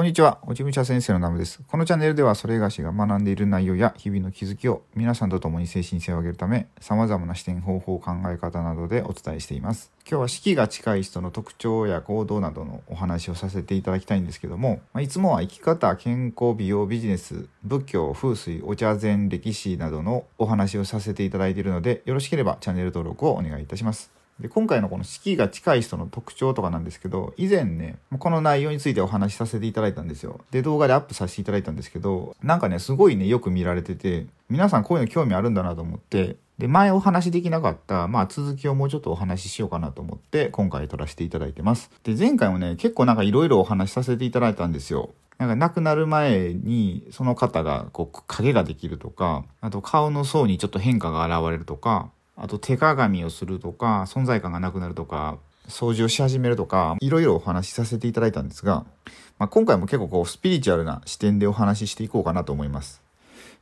[0.00, 1.60] こんにちは、おちむちゃ先生のナムです。
[1.68, 9.92] このチャンネルでは、それがしが学んでいる内容や日々の気づきを皆さんと共に精神性を上げるため、様々な視点、方法、考え方などでお伝えしています。
[10.10, 24.19] 今日は四季が近い人の特徴や行動などのお話をさせていただきたいんですけども、ま、いつもは生き方、健康、美容、ビジネス、仏教、風水、お茶禅、歴史などのお話をさせていただいているので、よろしければチャンネル登録をお願いいたします。
[24.40, 30.40] で今回のこの式が近い人の特徴とかなんですけど以前ねこの内容についてお話しさせていただいたんですよ。
[30.50, 41.90] で動画でアップさせていただいたんですけどなんかねすごいねよく見られてて皆さんこういうの興味あるんだなと思ってで前お話しできなかった、まあ、続きをもうちょっとお話ししようかなと思って今回撮らせていただいてます。
[42.04, 45.10] で前回もね結構なんかいろいろお話しさせていただいたんですよ。
[45.38, 52.10] なんか亡くなる前にその方がこう影ができるとかあと顔の層にちょっと変化が現れるとか
[52.42, 58.86] あと手鏡をするとか、存在感がなくなるとか、掃除をし始めるとか、いろいろお話しさせていただいたんですが、
[59.38, 63.02] まあ、今回も結構こうスピリチュアルな視点でお話ししていこうかなと思います。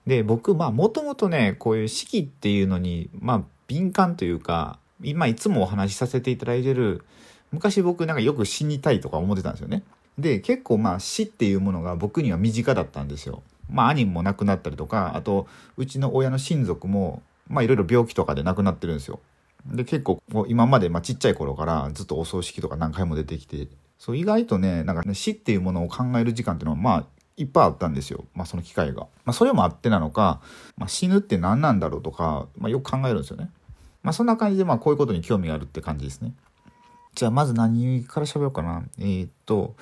[0.06, 7.04] で、僕、まあもともとね、こういう四季っていうのに、まあ敏感というか、今いつもお話しさせていただいてる、
[7.50, 9.82] 昔僕なんかよく死にたいとか思ってたんですよね。
[10.18, 13.42] で、結構まあ死っていうものが僕には身近だったんですよ。
[13.70, 19.20] まあ兄も亡くなったりとか、あとうちの親の親族もまあいろいろ病気とかで亡くなってるんですよ。
[19.66, 23.68] で、結構今までまあちっちゃい頃からずっとお葬式とか何回も出てきて、
[23.98, 28.24] そう意外とね、なんかね、死っていうものを考える時間っていうのはまあいっぱいあったんですよ。
[28.34, 29.02] まあその機会が。
[29.24, 30.40] まあそれもあってなのか、
[30.76, 33.50] まあ、死ぬって何なんだろうとか、まあよく考えるんですよね。
[34.02, 36.32] まあそんな感じでまあこういうことに興味があるって感じですね。
[37.14, 38.84] じゃあまず何から喋ろうかな。
[38.98, 39.74] えー、っと、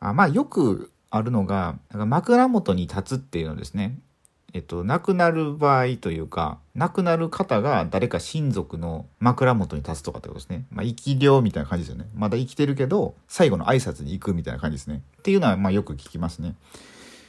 [0.00, 3.98] あまあよくあるのが、なんか枕元に立つっていうのですね。
[4.54, 10.64] えっと、亡くなる場合というか、亡くなる方が誰か親族の枕元に立つとかってことですね。
[10.70, 12.08] まあ、生き量みたいな感じですよね。
[12.14, 15.02] まだ生きてるけど、最後の挨拶に行くみたいな感じですね。
[15.18, 16.54] っていうのは、まあ、よく聞きますね。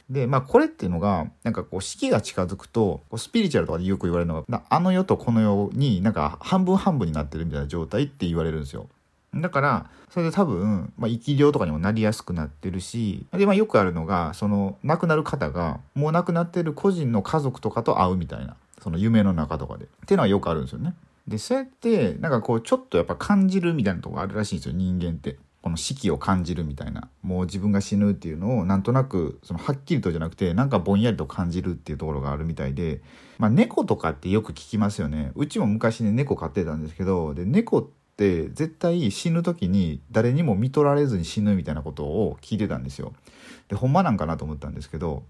[0.08, 8.86] で、まあ、これっていうのが、なんかこう、四季が近づくと、スピリチュアルとかでよく言われるのが、あの世とこの世になんか半分半分になってるみたいな状態って言われるんですよ。
[9.40, 19.84] だから、それで多分、まあ、生き量とかにもなりやすくなってるし、で、まあ、よくあるのが、その、亡くなる方が、もう亡くなってる個人の家族とかと会うみたいな、その夢の中とかで。
[19.84, 20.94] っていうのはよくあるんですよね。
[21.26, 25.36] で、そうやって、なんかこう、ちょっとやっぱ感じるみたいなとこあるらしいんですよ、人間って。
[25.66, 27.08] この死期を感じるみたいな。
[27.22, 33.00] もう自分が死ぬっていうのを、なんとなく、その、はっきりとじゃなくて、なんかぼんやりと感じるっていうところがあるみたいで、
[33.38, 35.32] まあ、猫とかってよく聞きますよね。
[35.34, 43.12] うちも昔ね、猫飼ってたんですけど、で、猫って、って絶対死ぬ時に誰にも見取られずに死ぬみたいなことを聞いてたんですよ。
[43.68, 45.22] でほんまなんかなと思ったんですけど、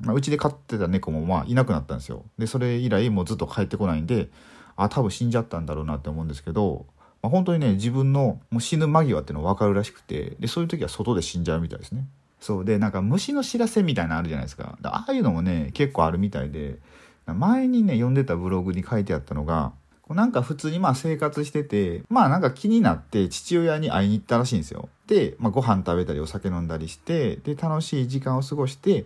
[0.00, 2.24] まあ、うちで飼ってた猫もまあいなくなったんですよ。
[2.38, 4.30] でそれ以来もうずっと帰ってこないんで
[4.76, 6.86] あ多分死んじゃったんだろうなって思うんですけど、
[7.22, 12.06] まあ、本当にね自分のもう死ぬ間際っていうの分かるらしくてでそういう時は外で死んじゃうみたいですね。
[12.40, 14.78] そうでなんか虫の知らせみたいなのあるじゃないですか。
[14.82, 16.78] ああいうのもね結構あるみたいで
[17.26, 19.72] 前にね読んでたブログに書いてあったのが
[20.14, 24.88] なんか普通にまあ生活してて、まあなんか気になって父親に会いに行ったらしいんですよ。
[25.06, 29.04] で、まあ、ご飯食べたりお酒飲んだりして、で、楽しい時間を過ごして、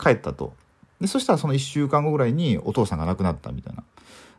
[0.00, 0.52] 帰ったと。
[1.00, 3.82] で、そしたらその1週間後ぐらいにお父さんが亡くなったみたいな。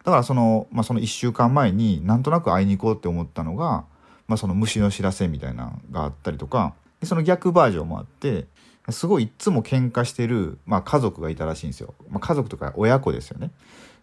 [0.04, 3.86] だからその、まあその1週間前になんとなく会いに行こうって思ったのが、
[4.28, 8.46] まあその虫の知らせみたいなのがあったりとか、でその逆バージョンもあって、
[8.92, 11.94] すごいいつも喧嘩してる、まあ、家族がいたらしいんですよ。
[12.10, 13.52] まあ、家族とか親子ですよね。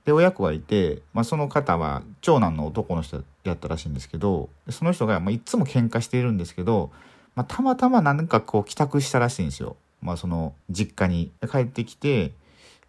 [0.06, 6.92] で親子がいて、まあ、その方は長男の男の人やったらしいんですけどその人が、まあ、いつも喧嘩しているんですけど、
[7.34, 11.32] まあ、たまたま何かこう帰宅したらしいんですよ、まあ、その実家に。
[11.50, 12.32] 帰ってきて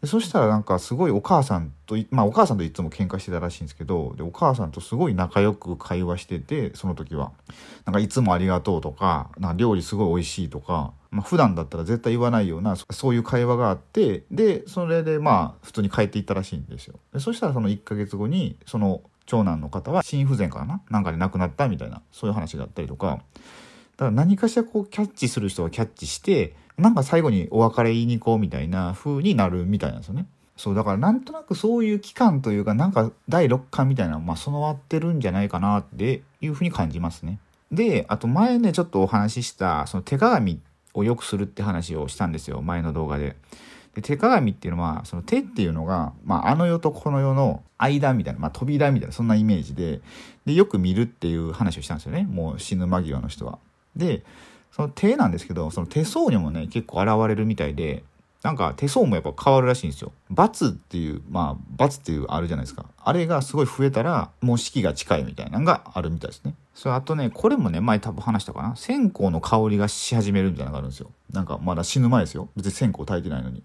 [0.05, 7.31] そしたらなんかすごいお母さんとまあお母さんといつも喧嘩してたらしいんですけどでお母さんとすごい仲良く会話しててその時は。
[7.85, 16.99] なんかいつもありがとうとかなんか料理すごい美味しいとかまあ、普段だったら絶対言わないようなそういう会話があってでそれでまあ普通に帰っていったらしいんですよ。
[17.13, 20.81] でそしたらその1ヶ月後にその長男の方は心不全かな？
[20.89, 23.19] なんかで亡くなったみたいなそういう話があったりとか。
[23.95, 37.39] だから何かしらこうキャッチする人がキャッチしてなんか最後にお別れ言いに行こうみたいな風になるみたいなんですよねそうだからなんとなくそういう期間というかなんか第6巻みたいなまあ備わってるんじゃないかなっていうふうに感じますね
[37.71, 40.59] であと前ねちょっとお話ししたその手鏡
[40.93, 43.35] を良くするって話をしたんですよ前の動画で。
[43.93, 50.01] で手鏡っていうのはその手っていうのが、まあ、あの世とこの世の間みたいな、まあ、扉みたいなそんなイメージで
[50.45, 53.57] でよく見るっていう話をしたんですよねもう死ぬ間際の人は。
[53.95, 54.23] で
[54.77, 58.03] その手なんですけどその手相にもね結構現れるみたいで
[58.43, 60.11] なんか手相もやっぱ変わるらしいんですよ。
[60.29, 62.85] 罰っていう、まあ、罰っていうあるじゃないですか。
[63.03, 66.53] あれがすごい増えたら、もう式が近いみたいなのがあるみたいですね。
[66.75, 68.75] それあとね、これもね、前多分話したかな。
[68.75, 71.09] 線香の香りがし始めるみたいなのがあるんですよ。
[71.33, 72.47] なんかまだ死ぬ前ですよ。
[72.55, 73.63] 別に線香焚いてないのに。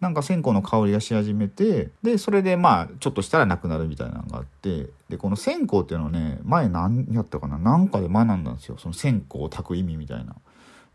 [0.00, 7.58] なんか線香の香りがし始めて、で、それでまあ、ちょっとしたらなくなるみたいなのがあって、で、この線香っていうのをね、前何やったかな？
[7.58, 8.76] なんかで学んだんですよ。
[8.78, 10.36] その線香を焚く意味みたいな。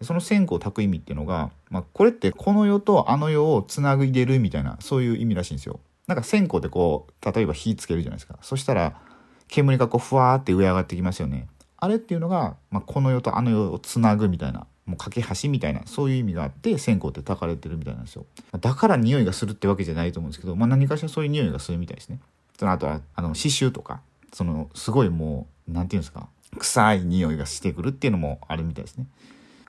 [0.01, 5.79] その線香を焚く意味っていうのが、まあ、これってこの世とあの世をつなげるみたいな、そういう意味らしいんですよ。
[6.07, 8.37] なんか線香ってこう、例えば火つけるじゃないですか。
[8.41, 8.99] そしたら、
[9.47, 11.47] 煙がこう、ふわーって上上がってきますよね。
[11.77, 18.25] あれっていうのが、まあ、この世とあの世をつなぐみたいな、もう架け橋みたいな、そういう意味があって、線香って焚かれてるみたいなんですよ。
[18.59, 22.19] だから匂いがするってわけじゃないと思うんですけど、まあ、何かしらそういう匂いがするみたいですね。
[22.59, 24.01] その後は、あの、刺繍とか、
[24.33, 26.27] その、すごいもう、なんていうんですか、
[26.59, 29.05] 臭い匂いがしてくるっていうのもあるみたいですね。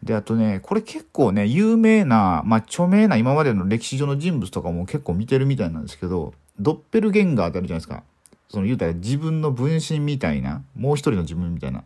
[0.03, 8.03] で、あとね、これ結構ね、有名な、まあ、著名な今までの歴史上の人物とかも結構見てるみたいなんですけど、ドッペルゲンガーってあるじゃないですか。
[8.49, 11.85] その言うたら自分の分身みたいな、もう一人の自分みたいな、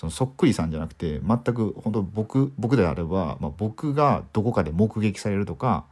[0.00, 5.84] そのそっくりさんじゃなくて、全く本当僕、僕であれば、まあ、僕がどこかで目撃されるとか、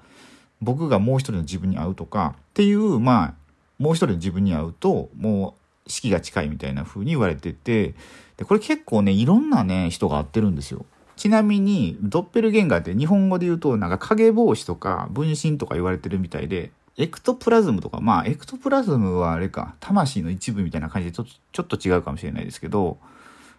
[0.62, 3.34] 僕がもう一人の自分に会うとかっていう、まあ、
[3.78, 5.56] もう一人の自分に会うと、も
[5.87, 7.94] う死期が近いみたいな風に言われてて、
[8.38, 10.87] で、これ結構ね、いろんなね、人が会ってるんですよ。
[11.16, 22.96] ちなみに、ドッペルゲンガーって日本語で言うと、なんか影帽子とか分身とか言われてるみたいで、エクトプラズムとか、まあ、エクトプラズムはあれか、魂の一部みたいな感じでちょちょっと違うかもしれないですけど、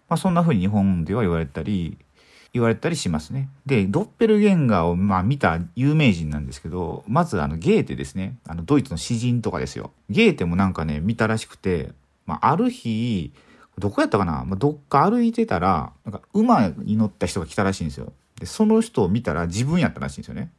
[0.10, 1.98] まあ、そんな風に日本では言われたり、
[2.52, 3.50] 言われたりしますね。
[3.66, 8.38] で、ドッペルゲンガーをまあ見た有名人なんですけど、まずあのゲーテですね。
[8.48, 9.92] あのドイツの詩人とかですよ。
[10.10, 11.92] ゲーテもなんかね、見たらしくて、
[12.26, 13.32] まあ、ある日、
[13.78, 18.12] どこやったかな、まあ、どっか歩いてたら、なんか馬に乗った人が来たらしいんですよ。
[18.40, 20.52] で、その人を見たら自分やったらしいんですよね。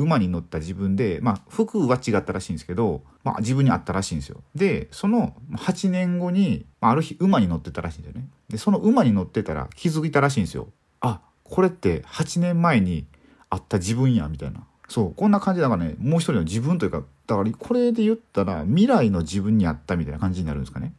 [0.00, 4.42] 馬に乗った自分で、まあ、服は違ったらしいんですけど、まあ、自分に会ったらしいんですよ。
[4.54, 8.28] で、その8年後に、まあ、る日馬に乗ってたらしいんですよね。
[8.48, 10.68] で、その馬に乗ってたら気づいたらしいんですよ。
[11.00, 13.06] あ、これって8年前に
[13.48, 14.64] 会った自分や、みたいな。
[14.88, 20.92] そう、こんな感じだからね、もう一人の自分というか、だからこれで言ったら未来の自分に会ったみたいな感じになるんですかね。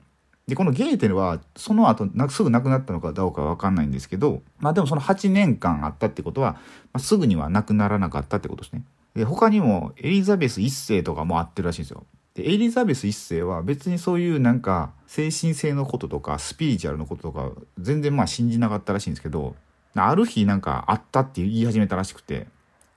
[0.51, 6.55] で、このゲーテルは、その後、すぐ亡くなったのかどうかわかんないんですけど、まあでもその8年間あったってことは、
[6.91, 8.83] まあ、すぐには亡くならなかったってことですね。
[9.15, 12.05] で、他にもエリザベス一世とかもあってるらしいんですよ。
[12.33, 19.55] で、エリザベス一世は別にそういうなんか、精神性のこととか、スピリチュアルのこととか、全然まあ信じなかったらしいんですけど、
[19.95, 22.47] ある日なんかあったって言い始めたらしくて、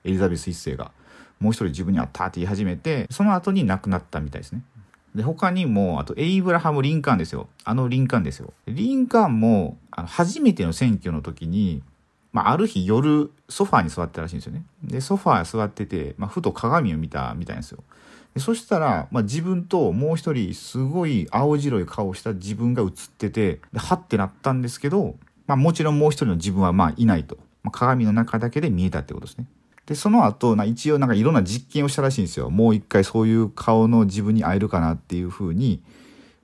[0.03, 0.91] エリザベス一世が。
[1.39, 4.61] もう一人自分にあったって言い始めて、その後に亡くなったみたいですね。
[5.15, 7.47] で、他にも、あと、エイブラハム・リンカーンですよ。
[7.63, 8.53] あのリンカーンですよ。
[8.67, 11.81] リンカーンも、あの初めての選挙の時に、
[12.33, 14.65] まあ、ある日夜、ソファーに座ってたらしいんですよね。
[14.83, 17.81] で、ソファー座ってて、まあ、ふと鏡を見たみたいなんですよ。
[18.33, 25.15] でそしたら、まあ、自分ともう一人、すごい青白い顔をした自分が映ってて、で、はってなったんですけど、
[25.47, 27.37] まあ、もちろんもう一人の自分はまあいないと。
[27.63, 29.45] まあ、鏡の中だけで見えたってことですね。
[29.85, 32.49] で、その後、な一応なんかいろんな実験をしたらしいんですよ。
[32.49, 35.81] もう一回そういう顔の自分に会えるかなっていうふうに、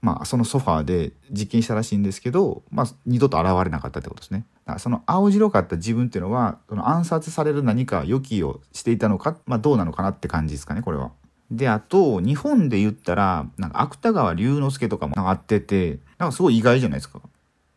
[0.01, 4.45] まあそのソファーで実験したらしいんですけど、まあ二度と現れなかったってことですね。
[4.65, 11.11] だからその青白かった自分っていうのは、その暗殺される何か予期をしていたのか、まあどうなのかなって感じですかね、これは。
[11.51, 17.19] で、あと、日本で言ったら、なんか芥川龍之介とかもあってて、なんかすごい意外じゃないですか。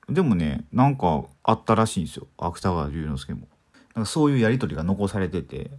[0.08, 2.26] でもね、なんかあったらしいんですよ。
[2.38, 3.48] 芥川龍之介も。
[3.94, 5.70] なんかそういうやり取りが残されてて。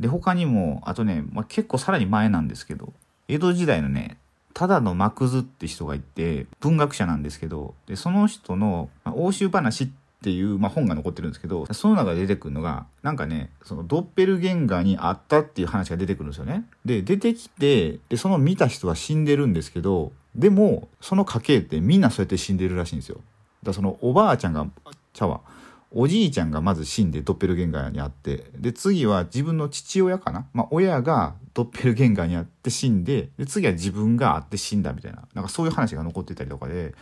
[0.00, 2.92] で、他にも、あとね、まあ、結構さらに前なんですけど、
[3.28, 4.16] 江戸時代のね、
[4.54, 9.88] ただの幕図って人がいて、文学者なんですけど、で、その人の、まあ、欧州話っ
[10.22, 16.64] ていう、まあ、本が残ってるんですけど、その中で出てくるのが、なんかね、そのドッペルゲンガーに会ったっていう話が出てくるんですよね。
[16.84, 23.16] で、出てきて、で、その見た人は死んでるんですけど、でも、その家系ってみんなそうやって死んでるらしいんですよ。
[23.16, 23.26] だか
[23.66, 24.66] らそのおばあちゃんが、
[25.12, 25.40] ちゃわ、
[25.94, 30.46] おじいちゃんがまず死んでドッペルゲンガーに会って、で、次は自分の父親かな？
[30.52, 36.94] まあ、親がドッペルゲンガーに会って死んで、で、次は自分が会って死んだみたいな、なんかそういう話が残ってたりとかで、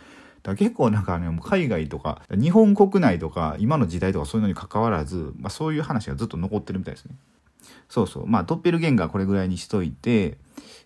[0.43, 7.15] だ結構なんかね、海外とか、日本国内とか、今の時代とかそういうのに関わらず、まあ、そういう話がずっと残ってるみたいですね。
[7.87, 8.27] そうそう。
[8.27, 10.37] まあ、ドッペルゲンガーこれぐらいにしといて、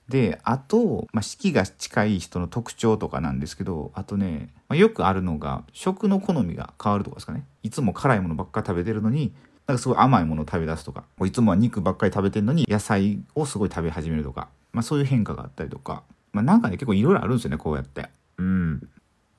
[0.09, 7.45] で、あと、まあ、四季が近い人の特徴とかなんですけど、あとね、まあ、よくあるのが、食の好みが変わるとかですかね。
[7.63, 9.33] いつも辛いものばっかり食べてるのに、
[9.67, 18.09] なんかすごい甘いものを食べ出すとか、いつもは肉ばっかり食べてるのに野菜をすごい食べ始めるとか、まあそういう変化があったりとか、まあなんかね、結構いろいろあるんですよね、こうやって。
[18.37, 18.87] うん。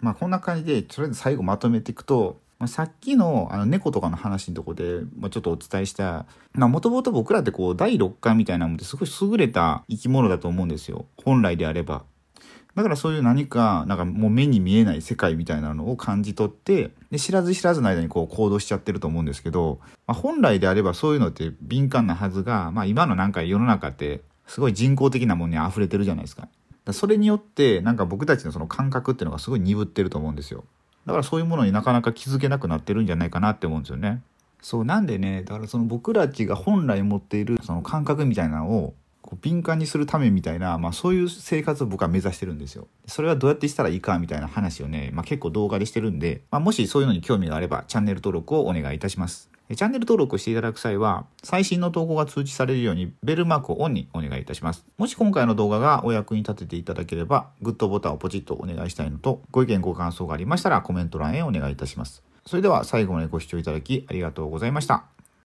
[0.00, 11.06] まあこんな感じで、とりあえず最後まとめていくと、まあ、さっきのあの猫とかの話のとこで、まあ、ちょっとお伝えした、まあもともと僕らってこう第六感みたいなもんですごい優れた生き物だと思うんですよ。
[11.22, 12.04] 本来であれば。
[12.74, 26.48] だからそういう何か、なんかもう目に見えない世界みたいなのを感じ取って、で知らず知らずの間にこう行動しちゃってると思うんですけど、まあ、本来であればそういうのって敏感なはずが、まあ今のなんか世の中ってすごい人工的なものに溢れてるじゃないですか。
[26.84, 30.64] かそれによってなんか僕たちのその感覚っていうのがすごい鈍ってると思うんですよ。
[31.06, 34.22] だからそういうものになかなか気づけなくなってるんじゃないかなって思うんですよね。
[34.60, 38.94] そうなんでねだからその僕たちが本来持っているその感覚みたいなのを
[39.26, 42.86] こう敏感にするためみたいな、まあ、そういう生活を僕は目指してるんですよ。
[43.06, 49.50] それはどうやってしたらいいかみたいな話をね、まあ、結構動画でしてるんで、まあ、もしそういうのに興味があればチャンネル登録をお願いいたします。
[49.74, 54.86] チャンネル登録していただく際は、最新の投稿が通知されるようにベルマークをオンにお願いいたします。
[54.96, 62.22] もし今回の動画がお役に立てていただければ、グッドボタンをポチッとお願いしたいのと、ご意見ご感想がありましたらコメント欄へお願いいたします。
[62.46, 65.15] それでは最後までご視聴いただきありがとうございました。